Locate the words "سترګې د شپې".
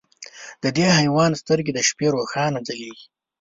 1.41-2.07